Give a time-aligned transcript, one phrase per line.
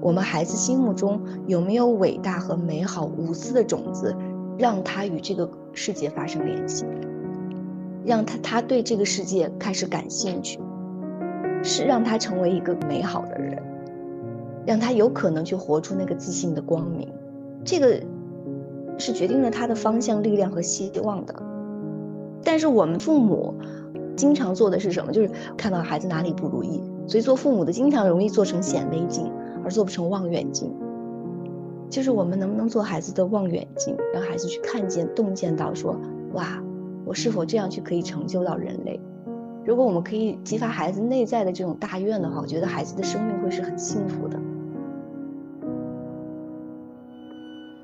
[0.00, 4.14] 我们孩子心目中有没有伟大和美好无私的种子，
[4.58, 6.84] 让他与这个世界发生联系，
[8.04, 10.58] 让他他对这个世界开始感兴趣，
[11.62, 13.62] 是让他成为一个美好的人，
[14.66, 17.08] 让他有可能去活出那个自信的光明，
[17.64, 18.00] 这个
[18.98, 21.34] 是决定了他的方向、力量和希望的。
[22.42, 23.54] 但是我们父母
[24.16, 25.12] 经常做的是什么？
[25.12, 29.30] 就是看到孩子哪里不如意，所以做父母的经常容易做成显微镜，
[29.68, 30.72] 而做不成望远镜。
[31.90, 35.94] 就是我们能不能做孩子的望远镜，让孩子去看见、洞见到，说
[36.32, 36.58] 哇，
[37.04, 38.98] 我是否这样去可以成就到人类？
[39.62, 44.40] 如果我们可以激发孩子内在的这种大愿的话，我觉得孩子的生命会是很幸福的。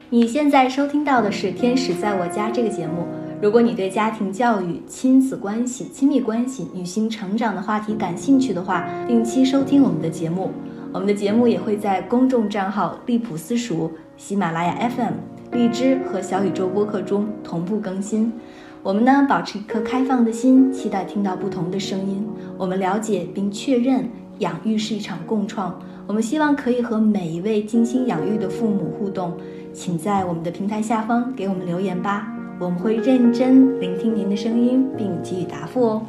[0.08, 3.04] 你现在收听到的是《天使在我家》这个节目。
[3.42, 10.50] 如果你对家庭教育、亲子关系、亲密关系、女性成长的话题感兴趣的话，定期收听我们的节目。
[10.94, 15.14] 我们的节目也会在公众账号“利普私塾”、喜马拉雅 FM、
[15.50, 18.32] 荔枝和小宇宙播客中同步更新。
[18.80, 22.24] 我们呢，保持一颗开放的心，期待听到不同的声音。
[22.56, 25.76] 我们了解并确认，养育是一场共创。
[26.06, 29.32] 我们希望可以和每一位精心养育的父母互动，
[29.72, 32.28] 请在我们的平台下方给我们留言吧。
[32.60, 36.02] 我们会认真聆听您的声音，并给予答复哦。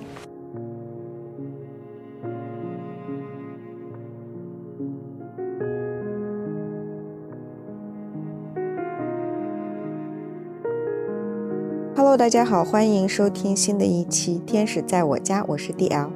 [12.15, 16.09] Hello，大家好，欢迎收听新的一期《天使在我家》，我是 DL。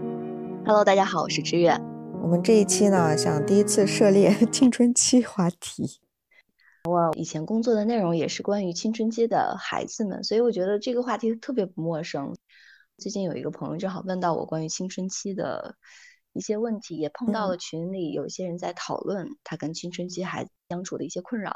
[0.65, 1.77] Hello，大家好，我是知远。
[2.23, 5.99] 我们这一期呢，想第一次涉猎青春期话题。
[6.85, 12.33] 我以前工作的内容也是关于青春期的孩子们，所以我觉得这个话题特别不陌生。
[12.97, 15.75] 最近有一个朋友正好问到我关于青春期的
[16.31, 21.51] 一些问题，也碰到了群里有一些人在讨论他跟青春期孩子相处的一些困扰。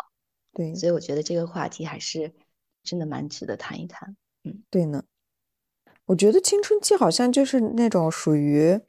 [0.52, 2.33] 对，所以我觉得这个话题还是
[2.83, 4.17] 真的蛮值得谈一谈。
[4.44, 5.03] 嗯，对呢。
[6.08, 8.81] 我觉得青春期好像就是那种属于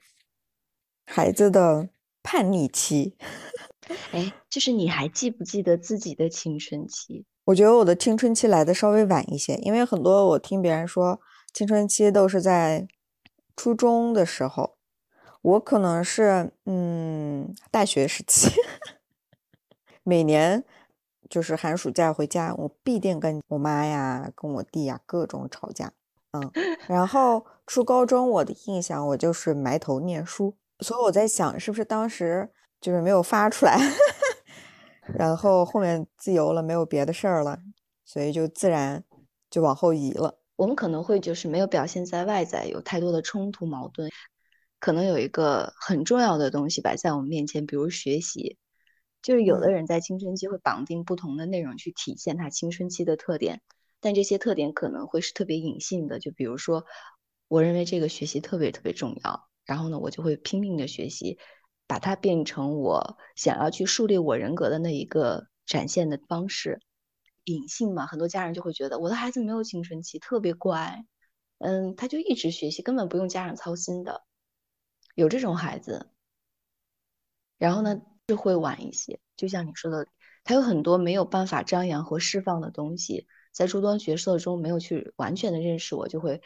[1.07, 1.89] 孩子的
[2.23, 3.17] 叛逆期。
[4.13, 7.25] 哎，就是你还记不记得自己的青春期？
[7.45, 11.21] 我觉得我的青春期来的稍微晚一些，因为很多我听别人说
[11.53, 12.89] 青春期都是在
[13.55, 14.77] 初中的时候，
[15.43, 18.51] 我可能是嗯大学时期，
[20.03, 20.65] 每年
[21.29, 25.93] 就是寒暑假回家，我必定跟我妈呀、跟我弟呀各种吵架，
[26.33, 26.51] 嗯，
[26.89, 32.51] 然后初高中我的印象我就是埋头念书，所以我在想是不是当时。
[32.81, 33.79] 就是没有发出来，
[35.17, 37.59] 然后后面自由了，没有别的事儿了，
[38.05, 39.03] 所以就自然
[39.49, 40.39] 就往后移了。
[40.57, 44.11] 我们可能会就是没有表现在外在，有太多的冲突矛盾，
[44.81, 48.59] 可能有一个很重要的东西摆在我们面前，比如学习。
[49.25, 53.61] 就是有的人在青春期会绑定不同的内容去体现他青春期的特点，
[54.01, 56.21] 但这些特点可能会是特别隐性的。
[56.21, 56.85] 就比如说，
[57.49, 61.39] 我认为这个学习特别特别重要，然后呢，我就会拼命的学习。
[61.87, 66.81] 把它变成我想要去树立我人格的那一个展现的方式，
[67.45, 71.05] 隐性嘛，很多家人就会觉得我的孩子没有青春期，特别乖，
[71.59, 74.23] 嗯，他就一直学习，根本不用家长操心的，
[75.15, 76.09] 有这种孩子。
[77.59, 80.07] 然后呢，就会晚一些，就像你说的，
[80.45, 86.41] 他有很多没有办法张扬和释放的东西，在诸多角色中没有去完全的认识我，就会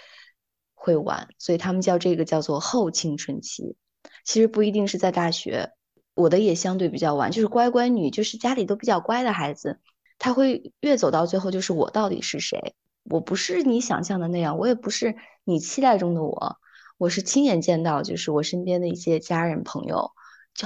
[0.74, 3.76] 会晚，所以他们叫这个叫做后青春期。
[4.24, 5.72] 其实不一定是在大学，
[6.14, 9.78] 我的也相对比较晚，就是乖乖女，就是家里都比较乖的孩子，
[10.18, 12.74] 他会越走到最后，就是我到底是谁？
[13.04, 16.58] 我不是你想象的那样，我也不是你期待中的我，
[16.98, 20.10] 我是亲眼见到，就是我身边的一些家人朋友，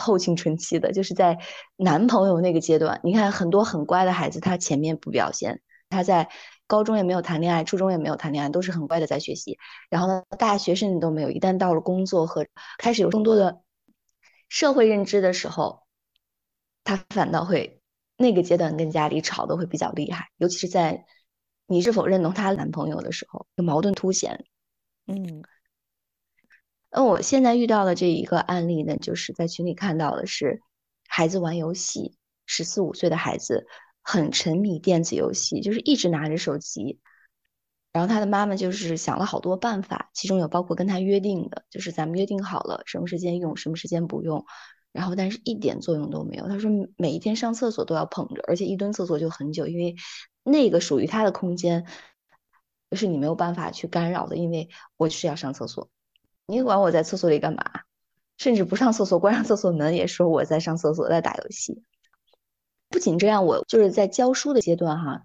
[0.00, 1.38] 后青春期的，就是在
[1.76, 6.28] 男朋友那个阶段，你看很多很乖的孩子，他前面不表现，他在。
[6.68, 9.58] 高中也没有谈恋爱，初中也没有谈恋爱，都是很乖的在学习。
[9.90, 11.28] 然后呢，大学甚至都没有。
[11.28, 12.46] 一旦到了工作和
[12.78, 13.60] 开始有更多的
[14.48, 15.82] 社会认知的时候，
[16.82, 17.82] 他反倒会
[18.16, 21.04] 那个阶段跟家里吵的会比较厉害，尤其是在
[21.66, 24.46] 你是否认同他男朋友的时候，矛盾凸显。
[25.06, 25.42] 嗯，
[26.92, 30.60] 那我现在遇到的这一个案例呢，就是在群里看到的是
[31.08, 32.16] 孩子玩游戏，
[32.46, 33.66] 十四五岁的孩子。
[34.04, 36.98] 很沉迷电子游戏，就是一直拿着手机。
[37.92, 44.44] 然后他的妈妈就是想了好多办法，其中有包括跟他约定的，就是咱们约定好了什么时间用，什么时间不用。
[44.90, 46.48] 然后但是一点作用都没有。
[46.48, 49.94] 他说每一天上厕所都要捧着，而且一蹲厕所就很久，因为
[50.42, 51.86] 那个属于他的空间，
[52.90, 55.90] 是你没有办法去干扰的，因为我是要上厕所，
[56.52, 57.64] 你管我在厕所里干嘛？
[58.36, 61.82] 甚至不上厕所，关上厕所门也说我在上厕所，在打游戏。
[62.90, 65.22] 不仅这样，我就是在教书的阶段哈，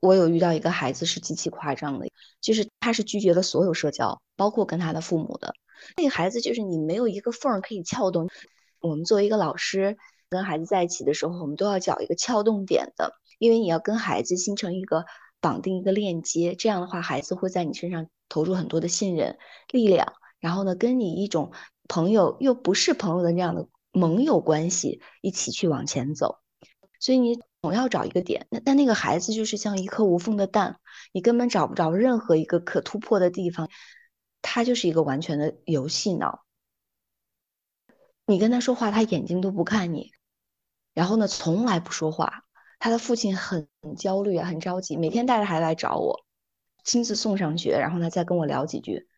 [0.00, 2.06] 我有遇到一个孩子是极其夸张的，
[2.40, 5.56] 就是他是拒绝了所有社交，包括跟他的父母的。
[5.96, 8.28] 那个孩子就是你没有一个缝可以撬动。
[8.78, 9.96] 我们作为一个老师，
[10.28, 15.04] 跟孩子在一起的时候，我们都要找一个撬动点的，因为你要跟孩子形成一个
[15.40, 19.36] 绑定一个链接，这样的话，孩子会在你身上投入很多的信任
[19.72, 20.12] 力量，
[20.44, 21.52] 然后呢，跟你一种
[21.88, 26.36] 朋友又不是朋友的那样的盟友关系一起去往前走。
[27.00, 30.80] 所以你总要找一个点，那但那个孩子就是像一颗无缝的蛋，
[31.12, 33.70] 你根本找不着任何一个可突破的地方，
[34.42, 36.44] 他就是一个完全的游戏脑。
[38.26, 40.12] 你跟他说话，他眼睛都不看你，
[40.92, 42.44] 然后呢，从来不说话。
[42.78, 46.26] 他的父亲很焦虑啊，很着急，每天带着孩子来找我，
[46.84, 49.08] 亲自送上学，然后呢，再跟我聊几句。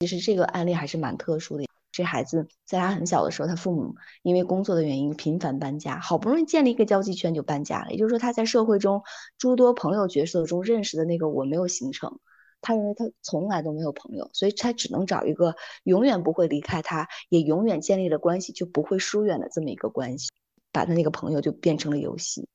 [0.00, 1.64] 其实这个案例还是蛮特殊的。
[1.90, 7.90] 这孩子在他很小的时候，他父母因为工作的原因频繁搬家，好不容易建立一个交际圈就搬家了。
[7.90, 9.02] 也就是说，他在社会中
[9.38, 12.20] 诸多朋友角色中认识的那个我没有形成。
[12.60, 20.30] 他认为他从来都没有朋友，所以他只能找一个永远不会离开他，也永远建立了关系就不会疏远的这么一个关系，
[20.72, 22.48] 把他那个朋友就变成了游戏，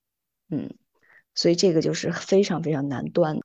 [0.49, 0.73] 嗯，
[1.35, 3.39] 所以这个就是非常非常难断。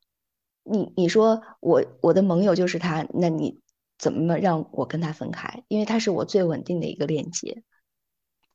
[0.64, 3.60] 你你说我我的盟友就是他，那你
[3.98, 5.64] 怎么让我跟他分开？
[5.68, 7.62] 因为他是我最稳定的一个链接，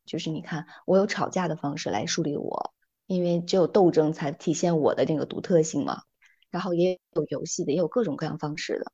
[0.06, 2.74] 就是你看我有吵架的方式来树立我，
[3.06, 6.04] 因为只有斗争才体现我的那个独特性嘛。
[6.50, 8.92] 然后也有游戏的，也有各种各样方式的。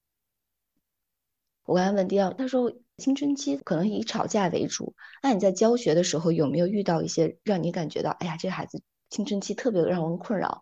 [1.66, 4.96] 我刚才问第二，他说青春期可能以吵架为主。
[5.22, 10.62] 那你在教学的时候有没有遇到一些让你感觉到，哎呀，这孩子青春期特别让人困扰？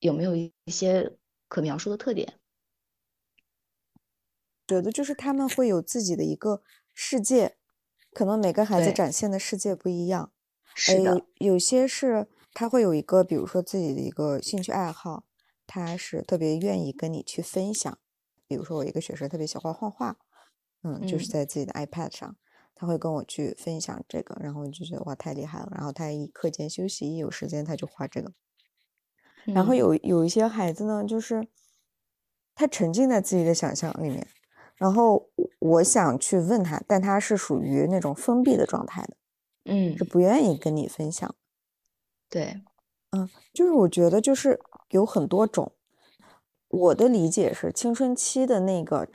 [0.00, 1.16] 有没有一些
[1.46, 2.40] 可描述的特点？
[4.66, 7.56] 觉得就是他们会有自己的一个世界，
[8.12, 10.32] 可能每个孩子展现的世界不一样。
[10.74, 15.24] 是的，有些是他会有一个，比如说自己的一个兴趣爱好。
[15.68, 17.98] 他是特别愿意跟你去分享，
[18.46, 20.16] 比如说我一个学生特别喜欢画画，
[20.84, 22.36] 嗯，就是在自己的 iPad 上，
[22.76, 25.68] 他会跟我去分享这个，然后我就觉得哇太厉害了。
[25.74, 28.32] 然后他一课间休息一有时间他就画这个。
[29.46, 31.48] 然后有有一些孩子呢，就是
[32.54, 34.28] 他沉浸在自己的想象里面，
[34.76, 39.16] 然后我想去问他，但他是属于那种封闭的状态的，
[39.64, 41.34] 嗯，是不愿意跟你分享。
[42.30, 42.62] 对，
[43.10, 44.60] 嗯，就是我觉得就是。
[44.90, 45.72] 有很多种，
[46.68, 49.08] 我的理解是，青春期的那个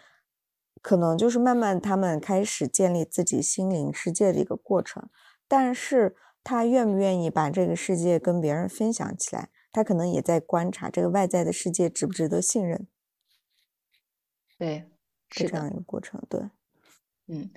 [0.81, 5.09] 可能就是慢慢他们开始建立自己心灵世界的一个过程，
[5.47, 12.85] 但是他愿不愿意把这个世界跟别人分享起来，他可能也在观察这个外在的世界值不值得信任。
[14.57, 14.91] 对，
[15.31, 16.21] 是这样一个过程。
[16.29, 16.41] 对，
[17.27, 17.49] 嗯，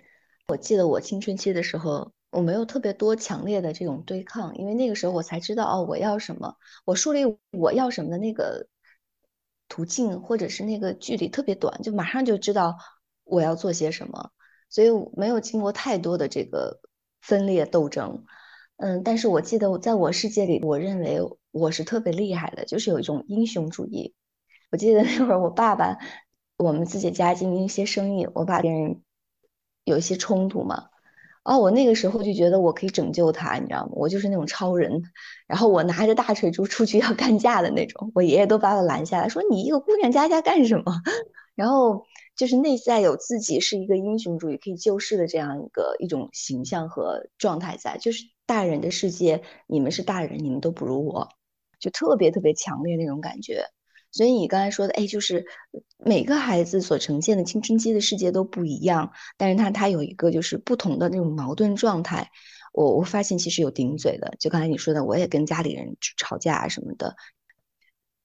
[0.48, 2.12] 我记得我青春期的时候。
[2.34, 7.20] 我没有特别多强烈的这种对抗，因为那个时候我才知道哦，我要什么，我树立
[7.52, 8.66] 我要什么的那个
[9.68, 12.76] 途径或者是那个距离特别短，就马上就知道
[13.22, 14.32] 我要做些什么，
[14.68, 16.80] 所以没有经过太多的这个
[17.20, 18.24] 分裂斗争。
[18.78, 21.20] 嗯，但是我记得我在我世界里，我认为
[21.52, 24.12] 我是特别厉害的，就是有一种英雄主义。
[24.72, 25.98] 我记得那会儿我爸爸，
[26.64, 29.02] 我们自己家经营一些生意，我爸别人
[29.84, 30.88] 有一些冲突嘛。
[31.42, 33.90] 哦，我那个时候就觉得我可以拯救他，你知道吗？
[33.92, 35.02] 我就是那种超人，
[35.46, 38.10] 然后我拿着大锤珠出去要干架的那种。
[38.14, 41.02] 我爷爷都把我拦下来，说你一个姑娘家家干什么？
[41.54, 51.28] 然后就是内在有自己是一个英雄主义可以救世的这样一个一种形象和状态在，就是大人的世界，你们是大人，你们都不如我，
[51.78, 53.66] 就特别特别强烈那种感觉。
[54.14, 55.44] 所以你刚才说的，哎，就是
[55.98, 62.30] 每个孩子所呈现的青春期的世界都不一样，但是他他有一个就是不同的那种矛盾状态。
[62.72, 67.16] 我我发现其实有顶嘴的，就刚才你说的，我也跟家里人吵架什么的，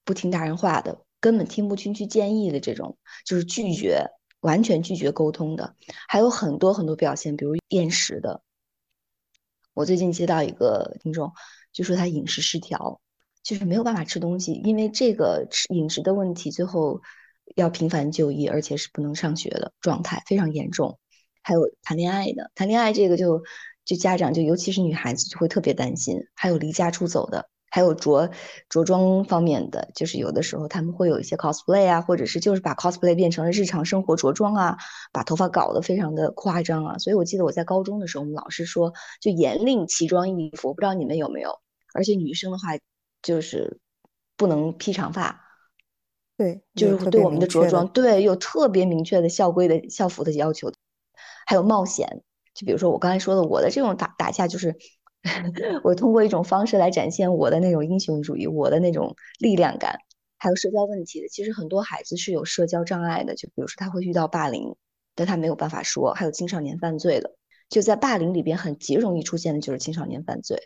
[0.06, 5.76] 不听大人话的，根本听不进去建议的这种，就是拒绝，完全拒绝沟通的，
[6.08, 8.44] 还有很多很多表现，比如厌食的。
[9.74, 11.34] 我最近接到一个听众，
[11.74, 13.02] 就说他饮食失调。
[13.50, 17.02] 就是没有办法吃东西，因为这个吃饮食的问题，最后
[17.56, 21.00] 要频繁就医，而且是不能上学的状态非常严重。
[21.42, 23.42] 还有谈恋爱的，谈恋爱这个就
[23.86, 26.20] 就家长就尤其是女孩子就会特别担心。
[26.36, 28.30] 还有离家出走的，还有着
[28.70, 34.78] 着装方面的，就是有的时候他们会有一些 cosplay 啊，或者是就是把 cosplay 变成了日常生活着装啊，
[35.12, 37.00] 把头发搞得非常的夸张啊。
[37.00, 41.50] 所以我记得我在高中的时候，我们老师说就严令奇装异服，不知道你们有没有。
[41.96, 42.78] 而且女生的话。
[43.22, 43.80] 就是
[44.38, 45.42] 不能披长发，
[46.38, 50.72] 对，就是对我们的着装，对，有特别明确的校规的校服的要求，
[51.46, 52.24] 还有冒险。
[52.54, 54.76] 就比如说我刚才说的，我的这种打打架就是
[55.84, 59.98] 我通过一种方式来展现我的那种英雄主义，我的那种力量感，
[60.38, 61.28] 还有社交问题的。
[61.28, 64.76] 其实很多孩子是有社交障碍的，就比如说他会遇到霸凌，
[65.16, 67.36] 但他没有办法说；还有青少年犯罪的，
[67.70, 70.58] 就在霸凌里边很极容易出现的就是青少年犯罪。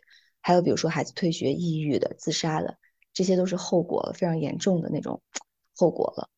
[0.43, 2.77] 还有比如说孩子退学、抑郁的、自杀的，
[3.13, 5.21] 这些都是后果非常严重的那种
[5.73, 6.29] 后果了。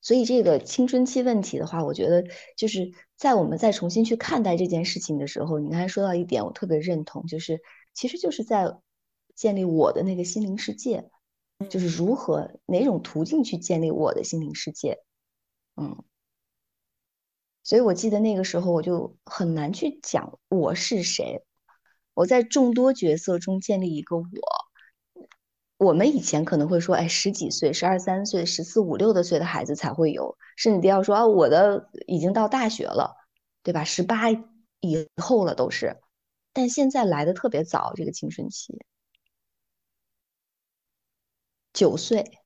[0.00, 2.24] 所以这个青春期问题的话，我觉得
[2.56, 7.60] 就是在我们再重新去看待这件事情的时候，你刚才说到一点，我特别认同，就是
[7.92, 8.74] 其实就是在
[9.34, 11.10] 建立我的那个心灵世界，
[11.68, 14.98] 就是如何哪种途径去建立我的心灵世界，
[15.76, 16.02] 嗯。
[17.62, 21.42] 所以我记得那个时候我就很难去讲我是谁，
[22.14, 24.24] 我在众多角色中建立一个我。
[25.76, 33.16] 我们以前可能会说，哎，十几岁、十二三岁、十四五六的岁的孩子才会有，甚至都要说啊，我的已经到大学了，
[33.62, 33.82] 对吧？
[33.82, 36.00] 十八以后了都是，
[36.52, 38.78] 但现在来的特别早，这个青春期，
[41.72, 42.38] 九岁、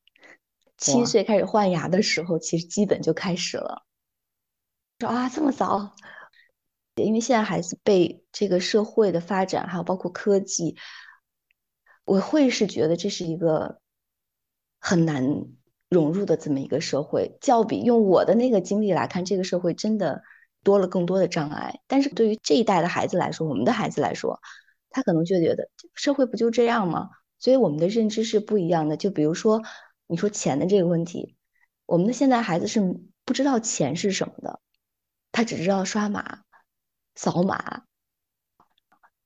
[0.79, 3.85] 七岁开始换牙的时候，其实基本就开始了。
[5.01, 5.95] 说啊，这么早？
[7.03, 10.77] 因为现在孩子被这个社会的发展，还有包括科技。
[12.05, 13.81] 我会是觉得这是一个
[14.81, 15.45] 很难
[15.91, 20.23] 融入的这么一个社会，较比用我的那个经历来看，这个社会真的
[20.63, 21.81] 多了更多的障碍。
[21.87, 24.41] 但是对于这一代的孩子来说，我们的孩子来说，
[24.89, 27.11] 他可能就觉得社会不就这样吗？
[27.39, 28.97] 所以我们的认知是不一样的。
[28.97, 29.63] 就比如说
[30.07, 31.37] 你说钱的这个问题，
[31.85, 32.81] 我们的现在孩子是
[33.27, 34.61] 不知道钱是什么的，
[35.31, 36.41] 他只知道刷码、
[37.19, 37.83] 扫码，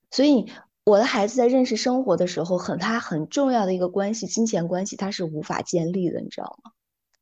[0.09, 0.49] 所以。
[0.85, 6.73] 我的孩子在认识生活的时候，很他很重要的一个关系，金钱关系，他是无法建立的，你知道吗？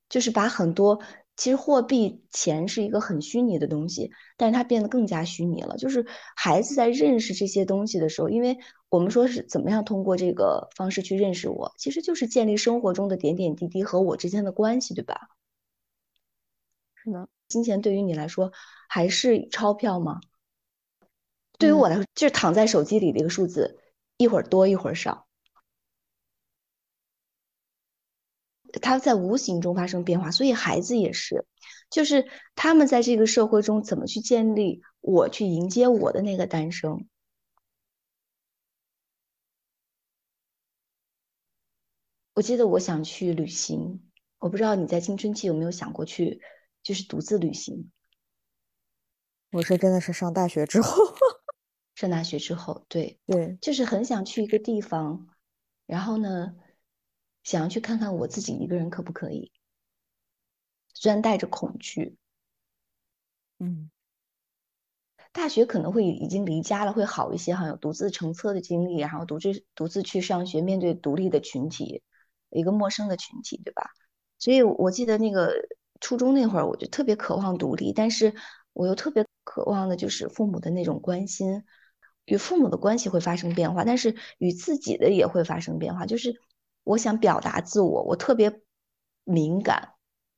[0.09, 0.99] 就是把很多
[1.37, 5.77] 其实货币钱是一个很虚拟的东西，但是它变得更加虚拟了。
[5.77, 8.57] 就是孩子在认识这些东西的时候，因为
[8.89, 15.29] 我们说是怎么样通过这个方式去认识我，其实就是建立生活中的点点滴滴和我之间的关系，对吧？
[16.95, 18.51] 是的，金钱对于你来说
[18.89, 20.19] 还是钞票吗？
[21.61, 23.79] 对于我来说，就是躺在手机里的一个数字，
[24.17, 25.27] 一会儿多一会儿少，
[28.81, 30.31] 它在无形中发生变化。
[30.31, 31.45] 所以孩子也是，
[31.91, 37.07] 就是他们在这个社会中怎么去建立我去迎接我的那个诞生。
[42.33, 44.01] 我记得我想去旅行，
[44.39, 46.41] 我不知道你在青春期有没有想过去，
[46.81, 47.91] 就是独自旅行。
[49.51, 51.03] 我是真的是上大学之后。
[52.01, 55.27] 上大学之后，对对，就是很想去一个地方，
[55.85, 56.55] 然后呢，
[57.43, 59.51] 想要去看看我自己一个人可不可以，
[60.95, 62.17] 虽然带着恐惧。
[63.59, 63.91] 嗯，
[65.31, 72.01] 大学可能会已经离家了，会好一些，哈，有独自乘车的经历，然后独自独自去上学，面对独立的群体，
[72.49, 73.91] 一个陌生的群体，对吧？
[74.39, 75.53] 所以我记得那个
[75.99, 78.33] 初中那会儿，我就特别渴望独立，但是
[78.73, 81.63] 我又特别渴望的就是父母的那种关心。
[82.25, 86.05] 与父母的关系会发生变化，但是与自己的也会发生变化。
[86.05, 86.41] 就是
[86.83, 88.61] 我想表达自我，我特别
[89.23, 89.93] 敏感，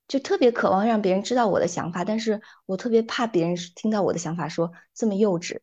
[0.08, 5.60] 就特别渴望让别人知道我的想法，但是我特别怕别人听到我的想法说这么幼稚。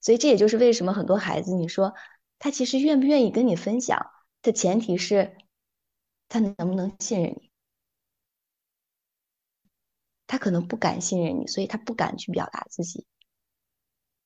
[0.00, 1.94] 所以这也就是为什么很多孩子，你说
[2.38, 4.10] 他其实愿不愿意跟你分享
[4.42, 5.36] 的前提是，
[6.28, 7.50] 他能不能信任你？
[10.26, 13.06] 他可能不敢信任你，所以他不敢去表达自己。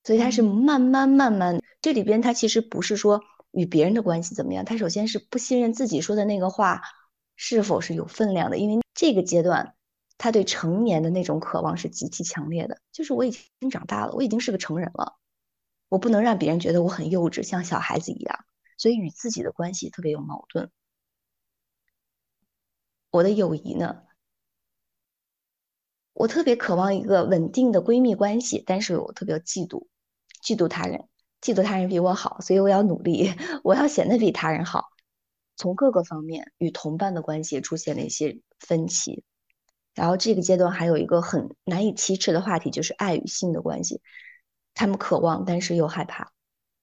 [0.04, 6.82] 所以他是慢慢慢慢，这里边他其实不是说与别人的关系怎么样，他首先是不信任自己说的那个话
[7.37, 9.75] 是否是有分量的，因为这个阶段
[10.18, 15.16] 他对成年的那种渴望是极其强烈的，就是我已经长大了，我已经是个成人了，
[15.88, 18.44] 我不能让别人觉得我很幼稚，像小孩子一样，
[18.76, 20.70] 所以与自己的关系特别有矛盾。
[23.11, 24.02] 我的友谊呢，
[26.12, 29.87] 我特别渴望一个稳定的闺蜜关系，但是我特别嫉妒。
[30.44, 31.08] 嫉妒他人，
[31.40, 33.32] 嫉妒他人比我好，所以我要努力，
[33.64, 34.84] 我要显得比他人好。
[35.56, 39.24] 从各个方面与同伴的关系出现了一些分歧。
[39.94, 44.02] 然后这个阶段还有一个很难以启齿的话题，就是爱与性的关系。
[44.74, 46.32] 他们渴望，但是又害怕，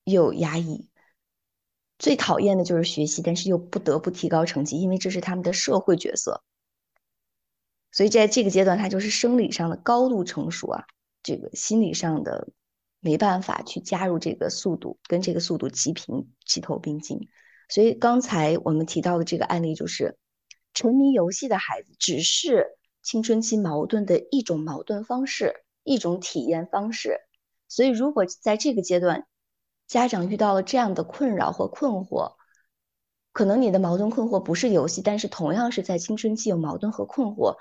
[0.06, 0.88] 又压抑。
[2.00, 6.42] 最讨厌的就是学习，但是又不得不提高成绩，因为这是他们的社会角色。
[7.92, 10.86] 所以在这个阶段，他就是生理上的高度成熟啊，
[11.22, 12.48] 这个心理上的。
[13.02, 17.28] 没办法去加入这个速度，跟这个速度齐平、齐头并进。
[17.68, 20.18] 所以刚才我们提到的这个案例，就是
[20.74, 22.68] 沉迷游戏的孩子，只是
[23.02, 27.20] 青春期矛盾的一种矛盾方式，一种体验方式。
[27.68, 29.26] 所以如果在这个阶段，
[29.88, 32.36] 家长遇到了这样的困扰或困惑，
[33.32, 37.56] 可能你的矛盾困惑不是游戏，但是同样是在青春期有矛盾和困惑，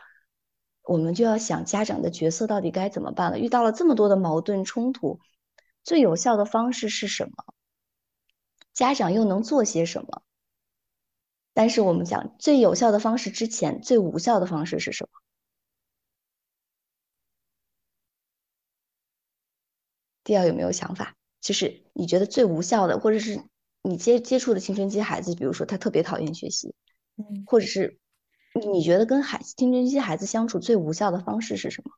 [0.91, 3.39] 我们就要想家长的角色到底该怎么办了。
[3.39, 5.21] 遇到了这么多的矛盾冲突，
[5.85, 7.55] 最有效的方式是什么？
[8.73, 10.23] 家长又能做些什么？
[11.55, 15.21] 但是我们讲最有效的方式之前，最无效的方式是什么？
[20.25, 21.15] 第二有没有想法？
[21.41, 23.41] 就是你觉得最无效的，或者是
[23.83, 26.75] 你接接触的青春期孩子，比如说他特别讨厌学习，
[27.15, 28.00] 嗯，或者是
[28.53, 31.93] 你觉得跟孩子青春期孩子相处最无效的方式是什么？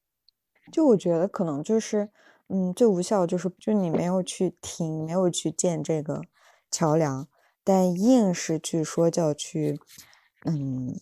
[0.70, 2.10] 就我觉得可能就是，
[2.48, 6.22] 嗯，最无效就是就你没有去听，没有去建这个
[6.70, 7.28] 桥梁，
[7.64, 9.78] 但硬是去说教去，
[10.44, 11.00] 嗯，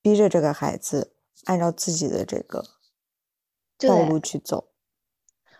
[0.00, 2.64] 逼着这个孩子按照自己的这个
[3.78, 4.68] 道路去走。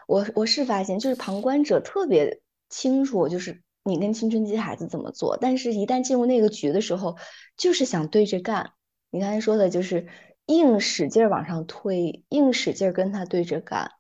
[0.07, 7.17] 我我是发现，就是旁观者特别清楚，就是你跟青春期孩子怎么做，但是一旦进入那个局的时候，
[7.57, 8.73] 就是想对着干。
[9.11, 10.09] 你刚才说的就是
[10.47, 13.93] 硬使劲往上推，硬使劲跟他对着干。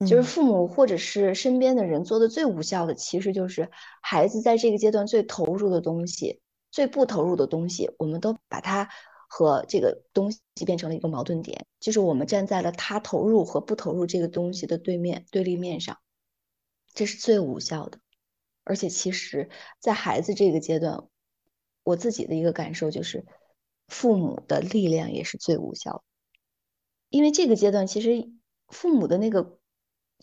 [0.00, 3.70] 就是父母或者是身边的人做的最无效的，其实就是
[4.02, 8.88] 孩子在这个阶段最投入的东西，最不投入的东西，我们都把它。
[9.30, 15.98] 和这个东西变成了一个矛盾点，就是我们站在了他投入和不投入这个东西的对面对立面上，
[16.94, 17.98] 这是最无效的。
[18.68, 19.48] 而且，其实，
[19.80, 21.08] 在孩子这个阶段，
[21.82, 23.24] 我自己的一个感受就是，
[23.86, 26.02] 父母的力量也是最无效的。
[27.08, 28.30] 因为这个阶段，其实
[28.68, 29.58] 父母的那个，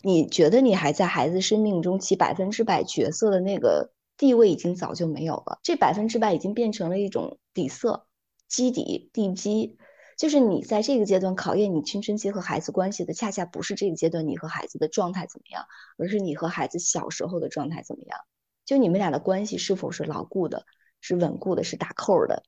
[0.02, 5.58] 你觉得你还在孩子生命中起百分之百角色的那个地位，已经早就没有了。
[5.64, 8.06] 这百分之百已经变成了一种底色。
[8.48, 9.76] 基底地基，
[10.16, 15.64] 就是你在这个阶段考验你青春期和孩子关系的，恰恰不是这个阶段你和孩子的状态怎么样，
[15.98, 18.20] 而是你和孩子小时候的状态怎么样。
[18.66, 20.66] 就你们俩的关系是否是牢固的，
[21.00, 22.42] 是稳固的，是打扣的。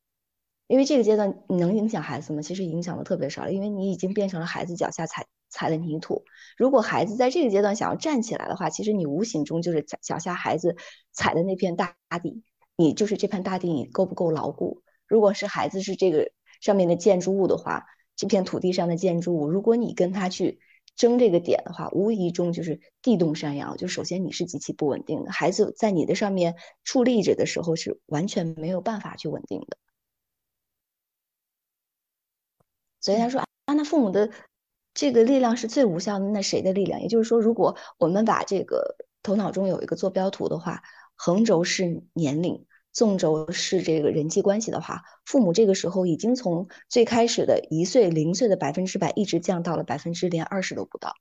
[0.67, 2.43] 因为这个阶段你能影响孩子吗？
[2.43, 6.25] 其实影响的特别少，因为你已经变成了孩子脚下踩踩的泥土。
[6.59, 10.77] 如果孩子在这个阶段想要站起来的话，其实你无形中就是脚下孩子
[11.11, 12.43] 踩的那片大地，
[12.77, 14.83] 你就是这片大地，你够不够牢固？
[15.07, 20.61] 如果是孩子是这个上面的建筑物的话，这片土地上的建筑物，如果你跟他去
[20.99, 23.77] 争这个点的话，无疑中就是地动山摇。
[23.77, 29.79] 就首先你是极其不稳定的，孩子在你的上面矗立着的时候是完全没有办法去稳定的。
[33.01, 34.31] 所以他说啊，那父母的
[34.93, 37.01] 这个力量是最无效的，那谁的力量？
[37.01, 40.83] 也就是说，如果我们把这个头脑中有一个坐标图的话，
[41.15, 42.67] 横轴是年龄。
[42.99, 51.15] 纵轴是这个人际关系的话，父母这个时候已经从最开始的一岁零岁的百分之百，一直降到了百分之连二十都不到。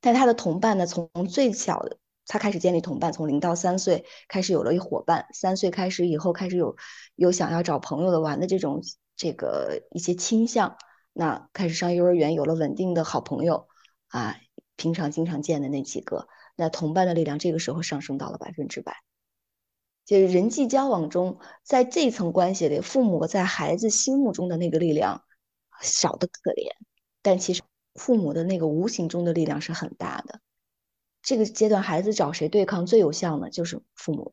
[0.00, 6.74] 但他的同伴呢，从最小的他开始建立同伴，从零到三岁开始有了一伙伴，三岁开始以后开始有
[7.14, 8.82] 有想要找朋友的玩的这种
[9.14, 10.76] 这个一些倾向，
[11.12, 13.68] 那开始上幼儿园有了稳定的好朋友
[14.08, 14.34] 啊，
[14.74, 16.26] 平常经常见的那几个，
[16.56, 18.96] 那同伴的力量这个时候上升到了百分之百。
[20.04, 25.22] 就是人际交往中，在这层关系里，父母在孩子心目中的那个力量
[25.80, 26.70] 少的可怜，
[27.22, 27.62] 但其实
[27.94, 30.40] 父母的那个无形中的力量是很大的。
[31.22, 33.50] 这个阶段，孩子找谁对抗最有效呢？
[33.50, 34.32] 就是父母，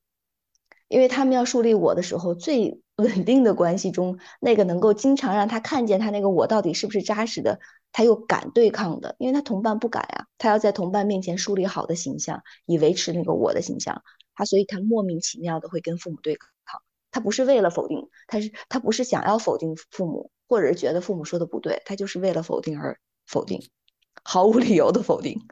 [0.88, 7.60] 因为他们要树立我的时候，最 稳定的关系中，那个能够经常让他看见他那个我到底是不是扎实的，
[7.92, 14.02] 他又敢对抗的，因为他同伴不敢呀，他要在同伴面前树立好的形象，以维持那个我的形象。
[14.38, 16.50] 他所以，他莫名其妙的会跟父母对抗。
[17.10, 23.60] 他不是为了否定，他是他不是想要否定父母，或者是觉得父母说的不对，他就是为了否定而否定，
[24.24, 25.48] 毫无理由的否定。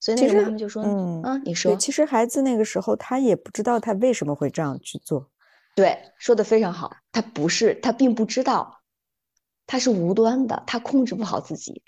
[0.00, 5.30] 所以那个妈妈就说：“嗯，嗯，你说，其实孩子那个时候他也不知道他为什么会这样去做。”
[5.74, 6.94] 对，说的非常好。
[7.10, 8.82] 他不是，他并不知道，
[9.66, 11.82] 他是无端的，他控制不好自己。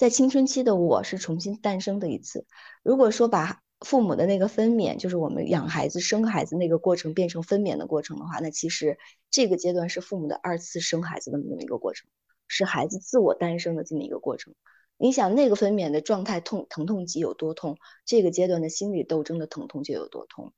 [0.00, 2.46] 在青春期的我是重新诞生的一次。
[2.82, 8.96] 如果说把父母的那个分娩，就是我们养孩子、生孩子那个过程变成分娩的过程的话，那其实
[9.30, 12.08] 这个阶段是父母的二次生孩子的那么一个过程，
[12.48, 14.54] 是孩子自我诞生的这么一个过程。
[14.96, 20.54] 你想那个分娩的状态痛疼痛级有多痛，这个阶段的心理斗争的疼痛就有多痛。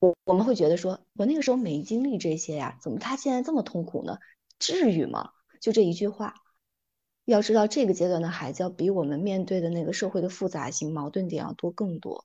[0.00, 4.18] 我我们会觉得说，我那个时候没经历这些呀，怎么他现在这么痛苦呢？
[4.58, 5.30] 至于吗？
[5.60, 6.34] 就这一句话。
[7.26, 12.24] 要知道，这个阶段的孩子要比我们面对的那个社会的复杂性、矛盾点要多更多。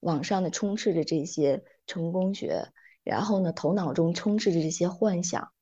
[0.00, 2.72] 网上的充斥着这些成功学，
[3.04, 5.52] 然后呢，头脑中充斥着这些幻想，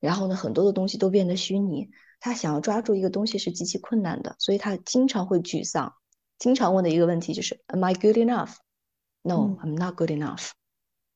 [0.00, 1.90] 然后呢，很多的东西都变得虚拟。
[2.18, 5.94] 他想要抓住一个东西是极其困难的，所以他经常会沮丧，
[6.38, 10.50] 经常问的一个问题就是：Am I good enough？No, I'm not good enough。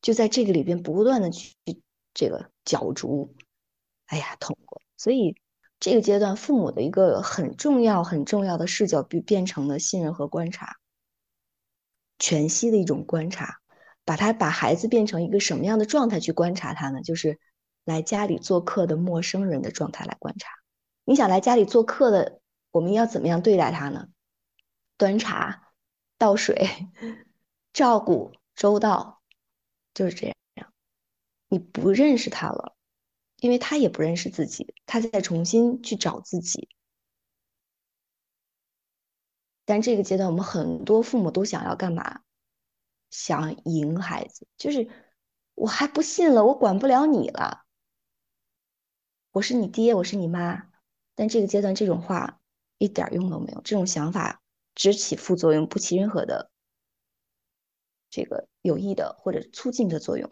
[0.02, 1.54] 就在这个里边不断的去
[2.12, 3.34] 这个角逐，
[4.06, 4.82] 哎呀，痛过。
[4.96, 5.36] 所以
[5.78, 10.76] 这个阶段父母的一个很重要、很重要的视角，变变成了信任和观察，
[12.18, 13.58] 全息的一种观察，
[14.04, 17.02] 把他把孩子变成一个什么样的状态去观察他呢？
[17.02, 17.38] 就是
[17.84, 20.48] 来家里做客的陌生人的状态来观察。
[21.04, 24.08] 你想来家里做客的，我们要怎么样对待他呢？
[24.96, 25.72] 端茶、
[26.16, 26.68] 倒水、
[27.74, 29.20] 照顾周到，
[29.92, 30.72] 就是这样。
[31.48, 32.75] 你不认识他了。
[33.40, 36.68] 因为他也不认识自己，他在重新去找自己。
[39.64, 42.22] 但这个阶段，我们很多父母都想要干嘛？
[43.10, 44.88] 想赢孩子，就是
[45.54, 47.64] 我还不信了，我管不了你了。
[49.30, 50.70] 我是你爹，我是你妈。
[51.14, 52.40] 但这个阶段，这种话
[52.78, 54.42] 一点用都没有，这种想法
[54.74, 56.50] 只起副作用，不起任何的
[58.10, 60.30] 这个有益的或者促进的作用。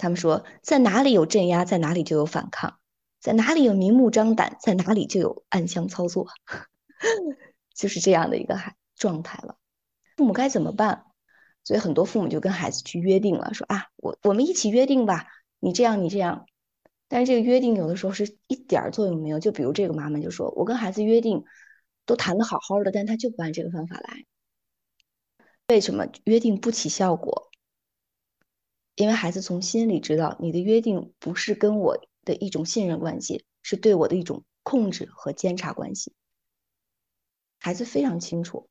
[0.00, 2.78] 他们说，在哪里有镇压，在哪里就有反抗；
[3.20, 6.26] 在哪里有明目张胆，在哪里就有暗箱操作，
[7.76, 9.58] 就是这样的一个孩状态了。
[10.16, 11.04] 父母该怎么办？
[11.62, 15.26] 所以很多父母就跟孩子去约定了，说啊，我我们一起约定吧，
[15.58, 16.46] 你这样，你这样。
[17.06, 19.38] 但是这个约定有的时候是一点作用没有。
[19.38, 21.44] 就比如这个妈妈就说，我跟孩子约定，
[22.06, 24.24] 都谈的好好的，但他就不按这个方法来。
[25.68, 27.49] 为什么约定不起效果？
[29.00, 36.12] 因为孩子从心里知道，你的约定不是跟我的一种信任关系，是对我的一种控制和监察关系。
[37.58, 38.68] 孩子非常清楚，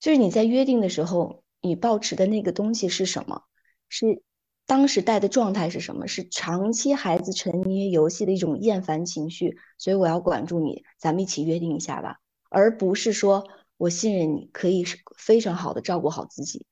[0.00, 3.42] 就是你在约定的时候，你保持的那个东西是什么？
[3.90, 4.22] 是
[4.64, 6.08] 当时带的状态是什么？
[6.08, 13.46] 是长期孩子沉迷于游戏的一种厌烦情绪，所以我要管住你，咱们一起约定一下吧，而不是说
[13.76, 14.86] 我信任你可以
[15.18, 16.64] 非常好的照顾好自己。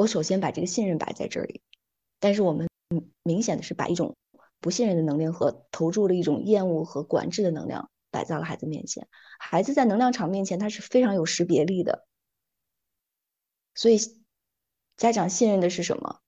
[0.00, 1.60] 我首先把这个信任摆在这里，
[2.20, 2.66] 但是我们
[3.22, 4.16] 明显的是把一种
[4.58, 9.06] 不信任的能量和投注了一种厌恶和管制的能量摆在了孩子面前。
[9.38, 12.06] 孩子在能量场面前，他是非常有识别力的。
[13.74, 13.98] 所以，
[14.96, 16.20] 家长信任的是什么？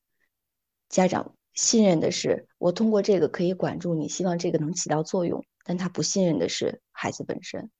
[0.91, 5.47] 家长信任的是我通过这个可以管住你，希望这个能起到作用。
[5.65, 7.71] 但他不信任的是孩子本身。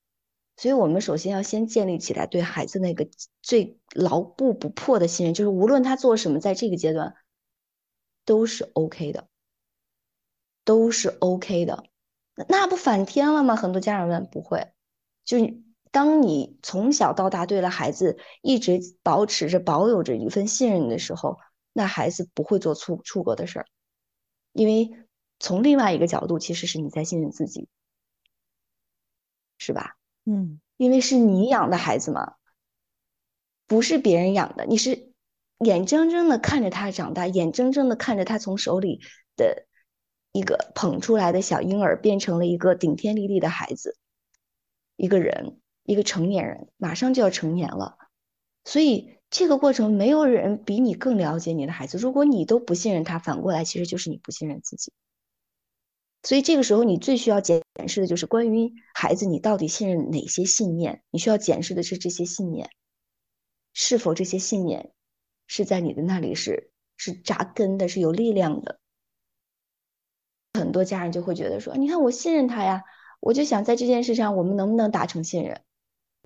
[0.63, 3.09] 所以我们首先要先建立起来对孩子那个
[3.43, 7.17] 最牢固不破的信任，就是无论他做什么，在这个阶段
[8.25, 9.27] 都是 OK 的，
[10.65, 11.83] 都是 OK 的。
[12.49, 13.57] 那不反天了吗？
[13.57, 14.73] 很多家长问，不会，
[15.25, 21.41] 就是当你从小到大对了孩子一直保持着、保有着一份信任的时候，
[21.73, 23.67] 那孩子不会做出出格的事儿，
[24.53, 24.93] 因为
[25.41, 27.69] 从另外一个角度，其实是你在信任自己，
[29.59, 29.97] 是吧？
[30.25, 32.35] 嗯，因为是你养的孩子嘛，
[33.67, 34.65] 不是别人养的。
[34.67, 35.13] 你是
[35.59, 39.01] 眼睁睁的看着他长大，眼睁睁的看着他从手里
[39.37, 39.67] 的
[40.33, 43.97] 一个捧出来的小婴儿变成了一个顶天立地的孩子，
[44.97, 47.97] 一个人，一个成年人，马上就要成年了。
[48.65, 51.99] 所以这个过程，没有人比你更了解你的孩子。
[51.99, 54.93] 如果你都不信任他，反过来其实就是你不信任自己。
[56.23, 61.03] 所以这个时候，你最需要检视的就是关于孩子，你到底信任哪些信念？
[61.11, 62.71] 你需要检视的是这些信念，
[63.75, 64.93] 是否这些信念
[65.47, 68.79] 是在你的那里是是扎根的，是有力量的。
[70.55, 72.85] 很多家人就会觉得说：“你看，我信任他呀，
[73.21, 75.63] 我就想在这件事上，我们能不能达成信任？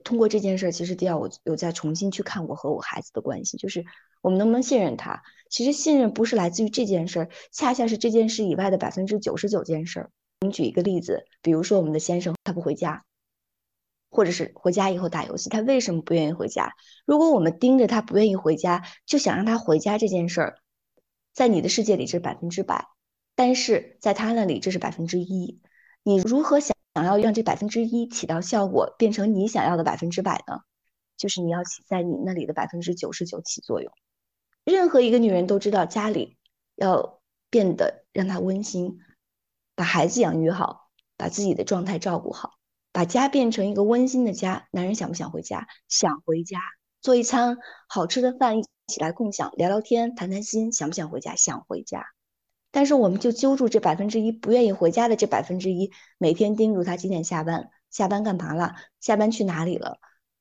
[0.07, 3.85] 通过这件事，其实第二，我有再重新去看我和我孩子的关系，就是
[4.23, 10.11] 我们能不能信任他。”其实信任不是来自于这件事儿，恰恰是这件事以外的百分之九十九件事儿。
[10.41, 13.05] 我们举一个例子，比如说我们的先生他不回家，
[14.11, 16.75] 或者是回家以后打游戏，他为什么不愿意回家？
[17.05, 20.59] 如果我们盯着他不愿意回家，就想让他回家这件事儿，
[21.35, 22.87] 在你的世界里是百分之百，
[23.35, 25.61] 但是在他那里这是百分之一。
[26.05, 30.61] 你如何想想要让这百分之一起到效果，变成你想要的百分之百呢？
[31.19, 33.93] 就是你要起在你那里的百分之九十九起作用。
[34.65, 36.39] 任何一个女人都知道，家里
[36.75, 38.99] 要变得让她温馨，
[39.75, 42.53] 把孩子养育好，把自己的状态照顾好，
[42.93, 44.67] 把家变成一个温馨的家。
[44.71, 45.69] 男人想不想回家？
[45.89, 46.59] 想回家，
[47.03, 50.73] 做一餐好吃的饭，一起来共享，聊聊天，谈谈心。
[50.73, 51.37] 想不想回家？
[51.37, 52.07] 想回家。
[52.77, 59.99] 但是我们就揪住这百分之一不愿意回家的这百分之一，每天叮嘱他几点下班，下班干嘛了，下班去哪里了，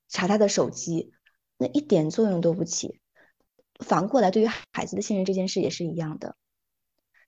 [0.09, 1.13] 查他的手机，
[1.57, 2.99] 那一点作用都不起。
[3.79, 6.35] 反过来，对于孩子的信任这件事也是一样的，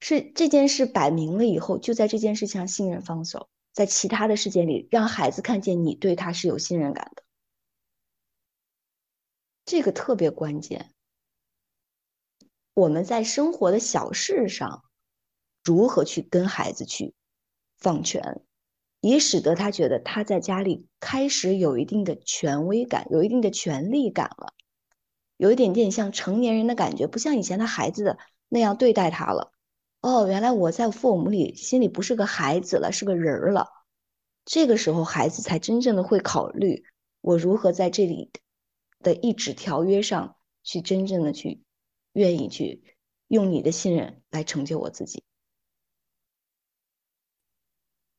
[0.02, 7.24] 是这件事摆明了以后，就在这件事情上信任放手，在其他的事件里，让孩子看见你对他是有信任感的，
[9.64, 10.94] 这个特别关键。
[12.74, 14.84] 我们在生活的小事上，
[15.68, 17.14] 如何去跟孩子去
[17.78, 18.42] 放权，
[19.02, 24.54] 以使得他觉得他在家里开始有一定的权威感，有一定的权利感了，
[25.36, 29.52] 有一点点像成年人的感觉，不像以前的孩子的那样对待他了。
[30.00, 33.68] 哦，原来我在父母里心里不是个孩子了，是个人儿了。
[34.46, 36.86] 这个时候，孩子才真正的会考虑
[37.20, 38.32] 我如何在这里
[39.04, 41.62] 的一纸条约上去真正的去。
[42.14, 42.82] 愿意去
[43.28, 45.24] 用你的信任来成就我自己。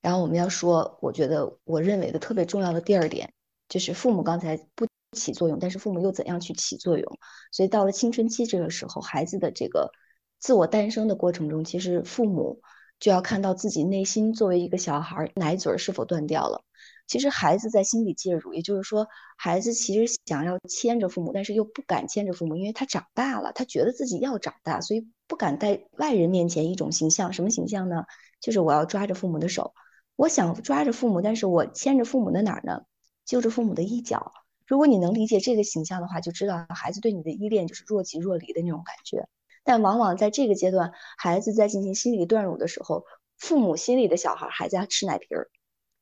[0.01, 3.33] 然后我们要说，我觉得我认为的特别重要的第二点，
[3.69, 7.19] 就是父母刚才不起作用，但是父母又怎样去起作用？
[7.51, 9.91] 所以到了青春期这个时候，孩子的这个
[10.39, 12.61] 自我诞生的过程中，其实父母
[13.01, 16.63] 就要看到自己内心作为一个小孩奶嘴是否断掉了。
[17.09, 19.09] 其实孩子在心里介入，也就是说，
[19.39, 27.33] 孩子其实想要牵着父母，但是又不敢牵着父母，因为他长大了，他觉得自己要长大，所以不敢在外人面前一种形象。
[27.33, 28.05] 什么形象呢？
[28.41, 29.73] 就是我要抓着父母的手，
[30.18, 32.83] 我想抓着父母，但是我牵着父母的哪儿呢？
[33.24, 34.33] 揪着父母的衣角。
[34.66, 39.28] 如果你能理解这个形象的话，就知道孩子对你的依恋就是若即若离的那种感觉。
[39.62, 43.04] 但往往在这个阶段，孩子在进行心理断乳的时候，
[43.37, 45.50] 父母心里的小孩还在吃奶瓶儿。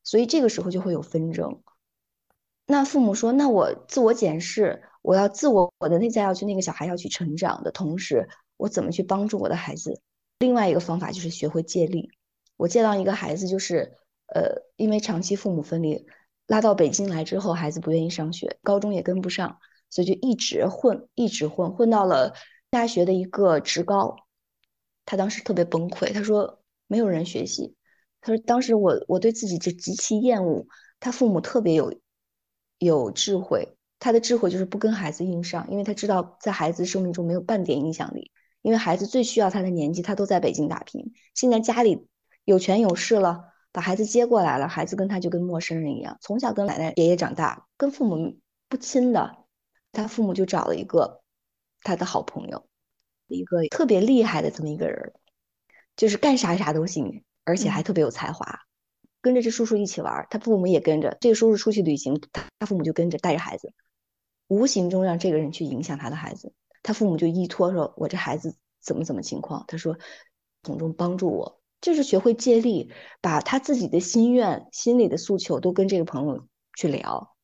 [0.03, 1.61] 所以这个时候就会有纷争。
[2.65, 10.01] 那父母说：“那我自我检视，我要自我我的内在要去那个小孩要去成长的同时，我怎么去帮助我的孩子？
[10.39, 12.11] 另外一个方法就是学会借力。
[12.57, 13.93] 我见到一个孩子，就是
[14.27, 16.07] 呃，因为长期父母分离，
[16.47, 19.59] 拉到北京来之后，孩子不愿意上学，高中也跟不上，
[19.91, 22.35] 所以就一直混，一直混，混到了
[22.71, 24.17] 大学的一个职高。
[25.05, 27.75] 他当时特别崩溃，他说没有人学习。”
[28.21, 30.67] 他说：“当时我我对自己就极其厌恶。
[30.99, 31.95] 他父母特别有
[32.79, 38.33] 有智慧，他的智慧就是不跟孩子硬上，因为他知道在孩子生命中没有半点影响力。
[38.63, 41.13] 因为孩子最需要他的年纪，他都在北京打拼。
[41.35, 42.09] 现在家里
[42.45, 43.45] 有权有势了，
[43.77, 48.39] 把孩子接过来了，孩子跟他就跟陌生人一样，从小跟奶奶爷爷长大，跟父母
[48.71, 49.45] 不亲的。
[49.93, 51.21] 他父母就找了一个
[51.83, 52.67] 他的好朋友，
[53.27, 55.13] 一个特别厉害的这么一个人，
[55.95, 58.61] 就是干啥啥都行。”而且还特别有才华，
[59.21, 61.19] 跟着这叔叔一起玩，他父母也跟着。
[61.21, 63.75] 这个叔叔出去旅行，他他父母就跟着带着孩子，
[64.49, 66.55] 无形中让这个人去影响他的孩子。
[66.83, 69.99] 他父母就依托说：“我这孩子怎么怎么情况？”他说
[70.65, 77.35] ：“从中帮助我，就是学会借力，把他自己的心愿、心里的诉求都跟这个朋友去聊。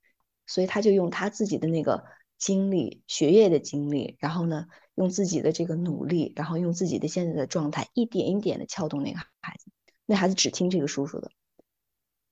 [0.46, 2.04] 所以他就用他自己的那个
[2.38, 4.66] 经历、学业的经历，然后呢，
[4.96, 9.70] 用自己的这个努力，然后用自己的现在的状态，一点一点的撬动那个孩子。”
[10.04, 11.30] 那孩子只听这个叔叔的，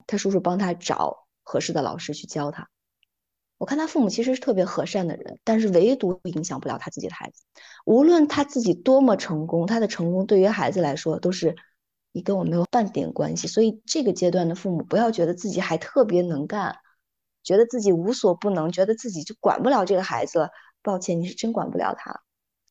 [0.06, 2.68] 他叔叔帮他找合适的老师去教他。
[3.56, 7.44] 我看他父母其实是特别和善的人，但是唯独影响不了他自己的孩子。
[7.86, 11.56] 无论他自己多么成功，他的成功对于孩子来说都是
[12.12, 13.48] 你跟我没有半点关系。
[13.48, 16.76] 所以这个阶段的父母不要觉得自己还特别能干，
[17.42, 20.50] 觉得自己无所不能，觉得自己就管不了这个孩子了。
[20.82, 22.22] 抱歉，你是真管不了他。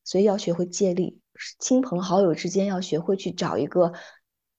[0.04, 1.20] 所以要学会借力，
[1.58, 3.92] 亲朋好友之间要学会去找一个。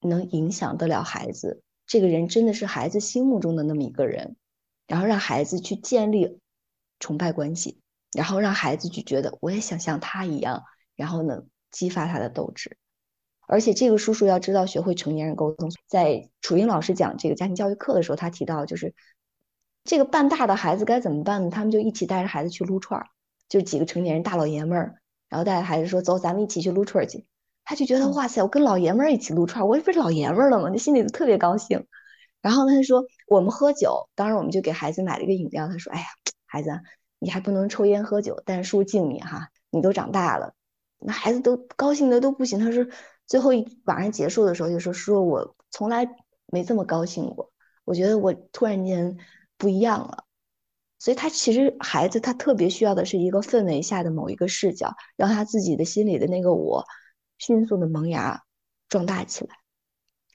[0.04, 4.34] 能影响得了孩子，这个人真的是孩子心目中的那么一个人，
[4.88, 6.40] 然后让孩子去建立
[6.98, 7.80] 崇拜关系，
[8.12, 10.64] 然后让孩子去觉得我也想像他一样，
[10.96, 12.76] 然后呢激发他的斗志。
[13.52, 18.94] 而且这个叔叔要知道学会成年人沟通，在楚英老师讲这个家庭教育课的时候，他提到就是
[19.84, 21.50] 这个半大的孩子该怎么办呢？
[21.50, 23.08] 他们就一起带着孩子去撸串儿，
[23.50, 24.94] 就几个成年人大老爷们儿，
[25.28, 27.26] 然后带着孩子说走，咱们一起去撸串儿去。
[27.62, 30.70] 他就觉得哇塞，我跟老爷们儿一起撸串，我这不是老爷们儿了吗？
[30.72, 31.86] 那心里就特别高兴。
[32.40, 35.68] 然后他就说我们喝酒，当时我们就给孩子买了一个饮料。
[35.68, 36.06] 他说：“哎呀，
[36.46, 36.70] 孩子，
[37.18, 40.54] 你还不能抽烟喝酒，但是叔敬你哈，你都长大了。”
[41.04, 42.58] 那孩子都高兴的都不行。
[42.58, 42.86] 他说
[43.26, 46.08] 最后一晚上结束的时候就说：“说我从来
[46.46, 47.52] 没这么高兴过，
[47.84, 49.16] 我觉得我突然间
[49.56, 50.24] 不一样了。”
[50.98, 56.84] 所以他其实孩子他特别需要的是一个氛围下的某一个视角，让他自己的心里的那个我。
[57.38, 58.44] 迅速的萌芽、
[58.88, 59.56] 壮大起来，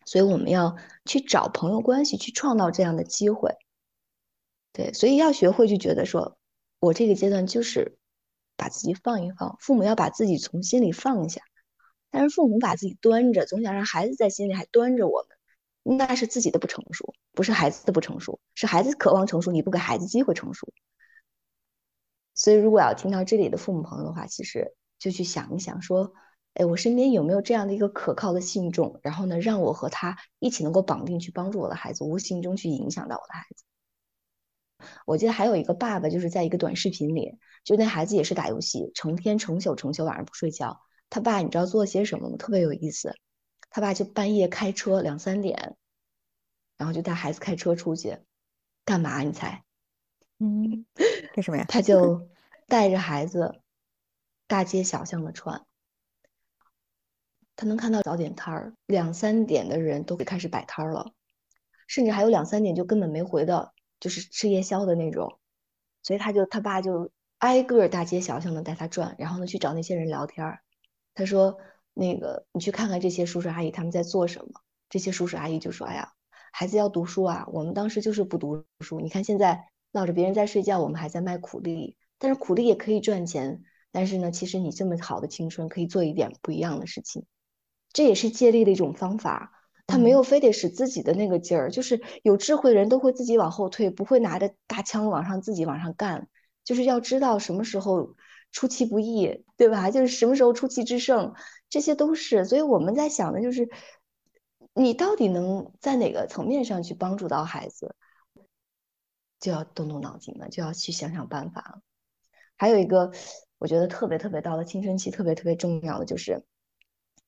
[0.03, 3.55] 所以我们要去找朋友关系，去创造这样的机会。
[4.73, 6.37] 对，所以要学会就觉得说，
[6.81, 7.97] 我这个阶段就是
[8.57, 11.41] 把自己放一放，父母要把自己从心里放下。
[12.11, 15.25] 但是父母把自己端着，总想让孩子在心里还端着我
[15.83, 20.67] 们，那是自己的不成熟，不是孩子的不成熟，是孩子渴望成熟，你不给孩子机会成熟。
[22.33, 26.13] 所以，如果要听到这里的父母朋友的话，其实就去想一想说。
[26.53, 28.99] 哎，我身边有没有这样的一个可靠的信众？
[29.03, 33.63] 然后呢，让我和他一起能够绑定，去帮助我的孩子，无形中去影响到我的孩子。
[35.05, 40.79] 我记得还有一个爸爸，就是在一个短视频里，就那孩子也是打游戏，成天成宿成宿，晚上不睡觉。
[41.09, 42.37] 他爸你知道做些什么吗？
[42.37, 43.15] 特别有意思。
[43.69, 45.75] 他爸就半夜开车两三点，
[46.77, 48.17] 然后就带孩子开车出去，
[48.85, 49.21] 干嘛？
[49.21, 49.63] 你猜？
[50.39, 50.85] 嗯，
[51.33, 51.65] 干什么呀？
[51.67, 52.29] 他就
[52.67, 53.61] 带着孩子
[54.47, 55.65] 大街小巷的串，
[57.55, 61.11] 他能看到早点摊儿，两三点的人都会开始摆摊了，
[61.87, 65.39] 甚至还有两三点就根本没回的，就是吃夜宵的那种。
[66.03, 70.61] 所以他就他爸就挨个大街小巷的带他转，然后呢去找那些人聊天儿。
[71.17, 71.57] 他说
[71.93, 76.13] ：“那个你去看看这些叔叔阿姨他们在做什么。”这些叔叔阿姨就说：“哎呀，
[76.51, 78.99] 孩子要读书啊，我们当时就是不读书。
[79.01, 83.63] 你看现在。”闹着别人在睡觉，我们还在卖苦力，但是苦力也可以赚钱。
[83.91, 87.25] 但是呢，其实你这么好的青春，可以做一点不一样的事情，
[87.93, 89.53] 这也是借力的一种方法。
[89.87, 96.27] 他没有非得使自己的那个劲儿，就是有智慧的人都会自己往后退，不会拿着大枪往上自己往上干。
[96.65, 98.13] 就是要知道什么时候
[98.57, 99.91] 出其不意，对吧？
[99.91, 101.35] 就是什么时候出奇制胜，
[101.69, 102.43] 这些都是。
[102.43, 103.69] 所以我们在想的就是，
[104.73, 107.95] 你到底能在哪个层面上去帮助到孩子？
[109.39, 111.81] 就要动动脑筋了，就要去想想办法了。
[112.55, 113.11] 还有一个，
[113.59, 116.43] 我觉得特别特别到了青春期特别特别重要的就是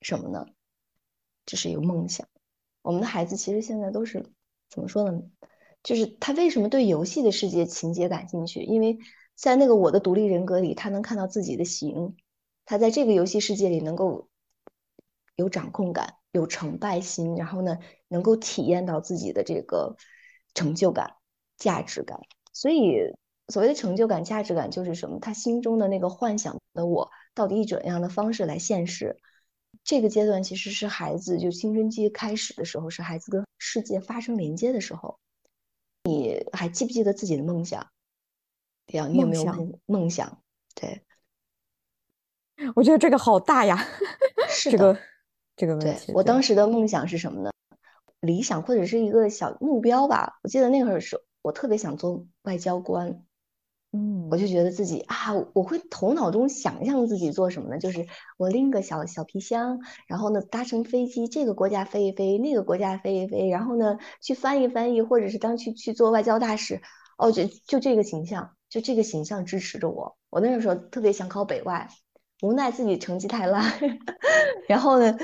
[0.02, 0.48] 什么呢？
[1.46, 2.28] 就是有梦想。
[2.82, 4.26] 我们的孩子其实现在都是
[4.68, 5.22] 怎么说呢？
[5.84, 8.64] 就是他为什么对游戏的世界情节感兴趣？
[8.64, 8.98] 因为
[9.40, 12.16] 在那个我的独立人格里，他能看到自己的形，
[12.66, 14.28] 他在这个游戏世界里能够
[15.36, 19.96] 有掌控感、有成败心，然后呢，能够体验到自己的这个
[20.54, 21.16] 成就感。
[21.60, 22.18] 价值感，
[22.54, 23.14] 所以
[23.50, 25.20] 所谓的成就感、价值感就是什么？
[25.20, 29.18] 他心中的那个幻想的我，到底以怎样的方式来现实？
[29.84, 35.20] 这个阶段其实是孩子就青春期开始的时候，是孩子跟世界发生连接的时候。
[36.06, 37.86] 你还记不记得自己的梦想？
[38.92, 39.46] 对呀，你有没有
[39.86, 40.42] 梦想？
[40.74, 41.04] 对，
[42.76, 43.86] 我觉得这个好大呀。
[44.50, 44.98] 是这个
[45.56, 46.12] 这个问题。
[46.16, 47.52] 我当时的梦想是什么呢？
[48.20, 50.40] 理想或者是一个小目标吧。
[50.42, 51.22] 我记得那会儿是。
[51.44, 53.24] 我特别想做外交官，
[53.94, 57.78] 嗯，我就觉得自己啊，我会头脑中想象自己做什么呢？
[57.78, 66.82] 就是我拎个小小皮箱，然后呢搭乘飞机，这个国家飞一飞，那个国家飞一飞，然后呢去翻译翻译，或者是当去去做外交大使。
[67.18, 70.18] 哦，就就这个形象，就这个形象支持着我。
[70.30, 71.90] 我那个时候特别想考北外，
[72.42, 73.64] 无奈自己成绩太烂，
[74.70, 75.18] 然后呢，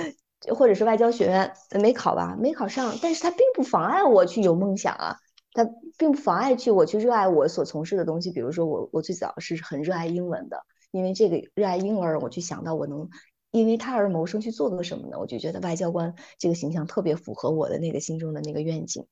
[0.56, 5.16] 或者是外交学院没考吧，没考上，但是他并不妨碍我去有梦想啊。
[5.58, 5.64] 它
[5.98, 13.10] 并不妨碍去我去热爱我所从事的东西，比如说我我最早是很热爱英文的，因为这个热爱婴儿，我去想到我能
[13.52, 15.18] 因为他而谋生去做个什么呢？
[15.18, 19.08] 我就觉得外交官这个形象特别符合我的那个心中的那个愿景。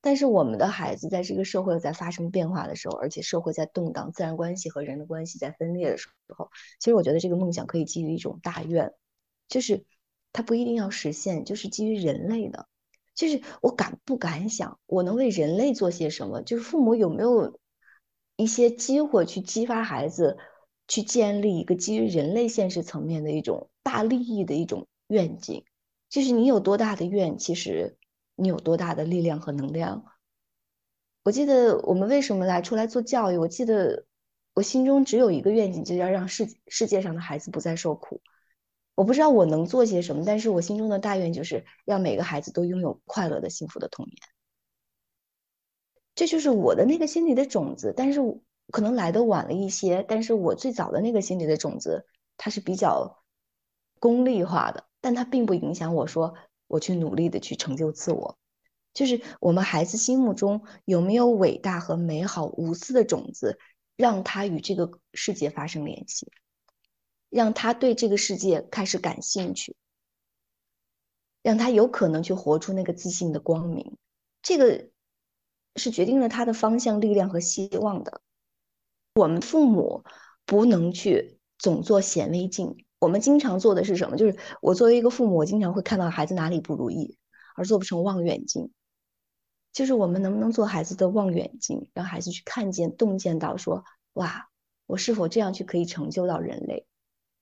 [0.00, 8.92] 但是我们的孩子在这个社会在发生变化的时候，而且社会在动荡，自然关系和人的关系在分裂的时候，其实我觉得这个梦想可以基于一种大愿，
[9.48, 9.84] 就是
[10.32, 12.66] 它不一定要实现，就是基于人类的。
[13.14, 16.40] 就是我敢不敢想，我能为人类做些什么？
[16.42, 17.58] 就是父母有没有
[18.36, 20.38] 一些机会去激发孩子，
[20.86, 25.64] 去建立一个基于人类现实层面的一种大利益的一种愿景？
[26.08, 27.96] 就是你有多大的愿，其实
[28.38, 30.04] 你有多大的力量和能量。
[31.24, 33.36] 我记得我们为什么来出来做教育？
[33.36, 34.06] 我记得
[34.54, 38.22] 我心中只有一个愿景，就要让世世界上的孩子不再受苦。
[38.94, 44.16] 我不知道我能做些什么，但是我心中的大愿就是让每个孩子都拥有快乐的、幸福的童年。
[46.14, 48.20] 这就是我的那个心里的种子，但是
[48.72, 50.04] 可能来的晚了一些。
[50.08, 53.22] 但是我最早的那个心里的种子，它是比较
[54.00, 56.34] 功利化的，但它并不影响我说
[56.68, 58.38] 我去努力的去成就自我。
[58.94, 63.58] 就是我们孩子心目中有没有伟大和美好无私的种子，
[63.96, 66.30] 让他与这个世界发生联系。
[67.30, 69.76] 让他对这个世界开始感兴趣，
[71.42, 73.98] 让他有可能去活出那个自信的光明，
[74.40, 74.88] 这个
[75.76, 78.22] 是决定了他的方向、力量和希望的。
[79.14, 80.04] 我们父母
[80.46, 84.16] 不能去总做显微镜，我们经常做的是什么？
[84.16, 87.18] 就是我作为一个父母，我经常会看到孩子哪里不如意，
[87.56, 88.70] 而做不成望远镜。
[89.72, 93.84] 就是我们能不能做孩子的望远镜，让孩子去看见、洞见到，说
[94.14, 94.48] 哇，
[94.86, 96.86] 我是否这样去可以成就到人类？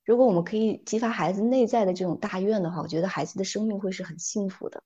[0.04, 4.82] 如果我们可以激发孩子内在的这种大愿的话，我觉得孩子的生命会是很幸福的，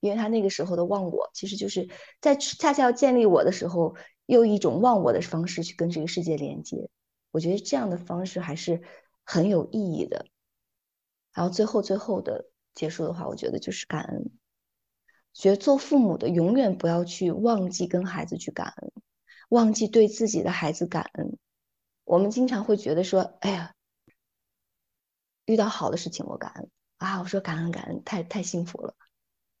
[0.00, 1.88] 因为他那个时候的忘我，其实就是
[2.20, 3.96] 在恰恰要建立我的时候，
[4.26, 6.88] 用一种忘我的方式去跟这个世界连接。
[7.30, 8.80] 我觉得这样的方式还是
[9.30, 10.24] 很有意义的。
[11.34, 14.30] 然后最后最后的结束的话，我觉得就是感恩。
[15.34, 18.90] 觉得做父母的永远不要去忘记跟孩子去感恩。
[19.50, 21.36] 忘记对自己的孩子感恩。
[22.04, 23.74] 我们经常会觉得说，哎呀，
[25.44, 28.94] 遇到好的事情我感恩啊，我说感恩感恩，太太幸福了。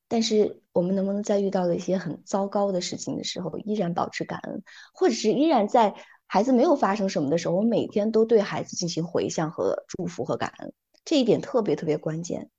[0.08, 4.62] 但是我们能不能在遇到了一些很糟糕的事情的时候，依然保持感恩，
[4.94, 5.94] 或者是依然在
[6.28, 10.74] 孩子没有发生什么的时候，我每天都对孩子进行回向和祝福和感恩，
[11.04, 12.50] 这一点特别特别关键。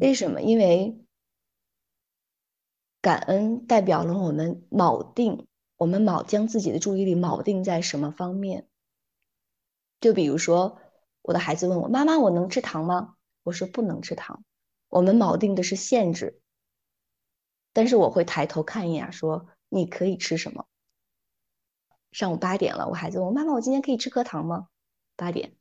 [0.00, 0.40] 为什么？
[0.40, 1.04] 因为
[3.02, 5.46] 感恩代表了我们锚定，
[5.76, 8.68] 我们锚将自己的注意力锚定在什么方面？
[10.00, 10.78] 就比如说，
[11.20, 14.44] 我的孩子问我：“妈妈，我能吃糖吗？”我说：“不能吃糖。”
[14.88, 16.40] 我们锚定的是限制，
[17.72, 20.64] 但是我会抬头看一眼，说你可以吃什么？
[22.14, 24.68] 上午八点了，我孩子问我妈妈，我今天可以吃颗糖吗？
[25.16, 25.52] 八点，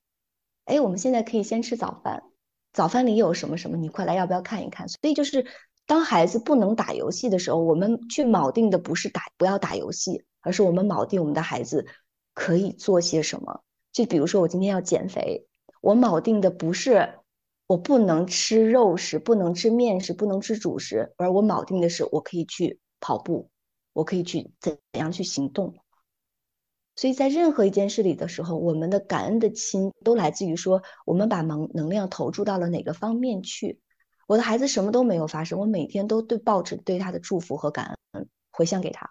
[0.66, 2.22] 哎，我们现在可以先吃早饭，
[2.72, 3.76] 早饭里有什么什么？
[3.76, 4.88] 你快来，要不要看一看？
[4.88, 5.47] 所以就是
[5.88, 11.88] 当孩子不能打游戏的时候，我们去锚定的不是打不要打游戏，而是我们锚定我们的孩子
[12.36, 13.64] 可以做些什么。
[13.91, 15.47] 就比如说我今天要减肥，
[15.82, 17.16] 我锚定的不是。
[17.66, 23.49] 我不能吃肉食，不能吃面食，不能吃主食，而我铆定的是，我可以去跑步，
[23.93, 25.74] 我可以去怎样去行动。
[26.95, 33.79] 所以在任何一件事里的时候，我们的感恩的心都来自于说，我们把能能量投注到了哪个方面去。
[34.27, 39.09] 我的孩子什么都没有发生，我每天都对抱着对他的祝福和感恩回向给他，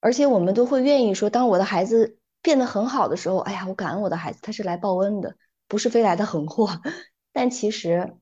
[0.00, 5.36] 而且我们都会愿意说，当我的孩子变得很好的时候，哎呀，我感恩我的孩子，他是来报恩的。
[5.70, 6.80] 不是飞来的横祸，
[7.30, 8.16] 但其实，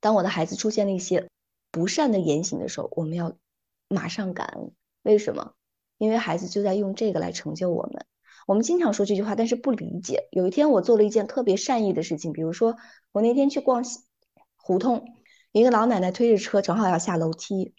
[0.00, 1.28] 当我的孩子出现了一些
[1.70, 3.36] 不善的言行的时候，我们要
[3.88, 4.72] 马上感恩。
[5.08, 5.54] 为什么？
[5.96, 8.04] 因为孩子就在用这个来成就我们。
[8.46, 10.28] 我们经常说这句话，但是不理解。
[10.30, 12.76] 有一天，我做了一件特别善意的事情，比如说，
[13.12, 13.82] 我那天去逛
[14.58, 15.06] 胡同，
[15.50, 17.74] 一个老奶奶推着车，正好要下楼梯，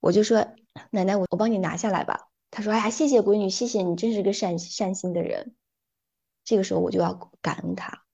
[0.00, 0.48] 我就说
[0.92, 5.54] ：“奶奶，我我帮你拿下来吧。”她说：“哎呀，谢谢闺女，谢谢你，真是个善善心的人。”
[6.44, 8.04] 这个时候我就要感恩他，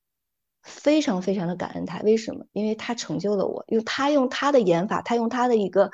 [0.63, 1.99] 非常非常的感恩他。
[2.03, 2.47] 为什么？
[2.53, 5.91] 因为他成就了我，用他用他的演法，他用他的一个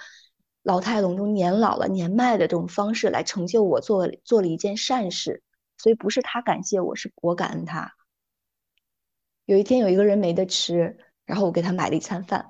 [0.64, 5.44] 老态龙钟、年老了年迈的这种方式来成就我，做做了一件善事。
[5.78, 7.94] 所以不是他感谢我，是我感恩他。
[9.44, 12.48] 有一天有一个人没得吃，然后我给他买了一餐饭，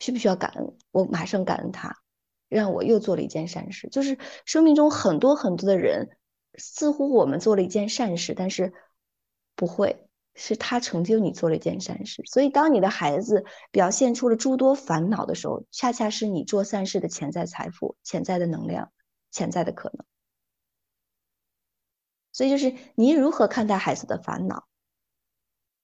[0.00, 0.76] 需不需要感恩？
[0.90, 1.94] 我马上感恩他，
[2.48, 3.88] 让我又做了一件善事。
[3.90, 6.16] 就是生命中很多很多的人。
[6.58, 8.74] 似乎我们做了一件善事，但是
[9.56, 12.22] 不会是他成就你做了一件善事。
[12.26, 18.92] 所以，当你的孩子表现出了诸多烦恼的时候，恰恰是你做善事的潜在财富、潜在的能量、
[19.30, 20.04] 潜在的可能。
[22.32, 24.66] 所以，就是你如何看待孩子的烦恼？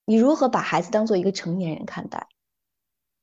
[0.05, 2.29] 你如何把孩子当做一个成年人看待？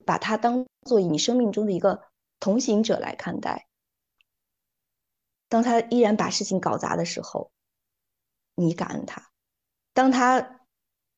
[0.06, 2.04] 把他当做你生命中的一个
[2.40, 3.68] 同行者来看待？
[5.50, 7.52] 当他依然把事情搞砸的时候，
[8.54, 9.24] 你感恩他；
[9.94, 10.55] 当他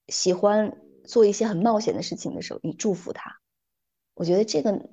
[0.10, 3.40] 喜欢做一些很冒险的事情的时候，你祝福他。
[4.14, 4.90] 我觉得这个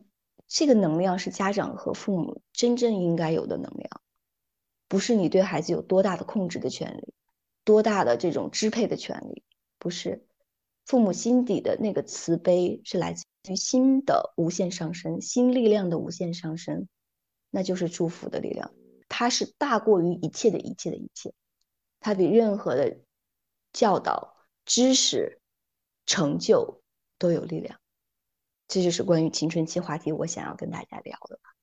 [0.46, 4.00] 这个能量是家长和父母真正应该有的能量，
[4.88, 7.14] 不是你对孩子有多大的控制的权利，
[7.64, 9.42] 多大的这种支配的权利，
[9.78, 10.26] 不是。
[10.84, 16.88] 父母心底的那个慈悲是来自于心的无限上升，心力量的无限上升，
[17.48, 18.70] 那就是祝福的力量。
[19.08, 21.32] 它是大过于一切的一切的一切，
[22.00, 22.98] 它比任何的
[23.72, 24.33] 教导、
[24.64, 25.40] 知识、
[26.06, 26.82] 成就
[27.18, 27.78] 都有力量。
[28.66, 31.54] 这就是关于青春期话题，我想要跟大家聊的吧。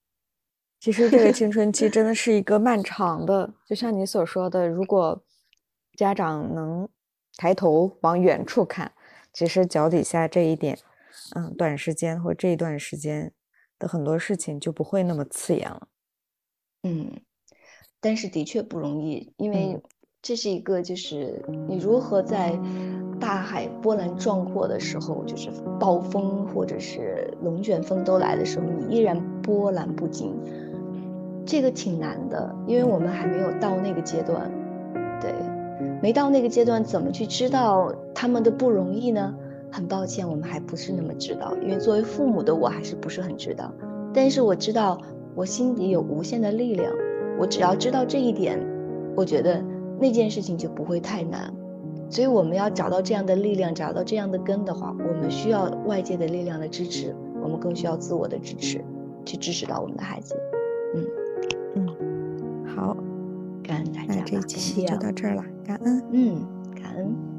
[0.79, 5.23] 其实这个青春期真的是一个漫长的，就像你所说的，如果
[5.95, 6.89] 家长能
[7.37, 8.93] 抬头往远处看，
[9.33, 10.79] 其实脚底下这一点，
[11.35, 13.33] 嗯，短时间或这一段时间
[13.77, 15.87] 的很多事情就不会那么刺眼了。
[16.83, 17.21] 嗯。
[18.03, 19.79] 但是的确不容易，因为
[20.21, 22.53] 这是一个，就是你如何在
[23.19, 25.49] 大海波澜壮阔的时候，就是
[25.79, 30.35] 暴风或者是龙卷风都来的时候，你依然波澜不惊，
[31.43, 34.51] 这个挺难的，因为我们还没有到那个阶段，
[35.19, 35.33] 对，
[36.03, 39.35] 没到那个阶段，怎么去知道他们的不容易呢？
[39.71, 43.73] 很抱歉，我们还不是那么知道，因为作为父母的我还是不是很知道，
[44.13, 44.99] 但是我知道
[45.33, 46.93] 我心底有无限的力量。
[47.39, 48.59] 我只要知道这一点，
[49.15, 49.63] 我觉得
[50.01, 51.53] 那件事情就不会太难。
[52.09, 58.83] 所以我们要找到这样的力量，找到这样的根的话，我们需要外界的力量的支持，我们更需要自我的支持，
[59.23, 60.35] 去支持到我们的孩子。
[60.93, 61.05] 嗯
[61.75, 62.97] 嗯，好，
[63.63, 66.41] 感恩大家，那这期就到这儿了，感恩，嗯，
[66.75, 67.30] 感恩。